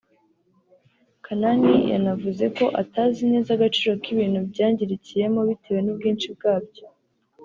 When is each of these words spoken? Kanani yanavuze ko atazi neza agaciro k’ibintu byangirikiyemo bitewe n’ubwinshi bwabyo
Kanani 1.25 1.73
yanavuze 1.91 2.45
ko 2.57 2.65
atazi 2.81 3.19
neza 3.31 3.49
agaciro 3.53 3.91
k’ibintu 4.03 4.39
byangirikiyemo 4.51 5.39
bitewe 5.49 5.79
n’ubwinshi 5.81 6.27
bwabyo 6.35 6.85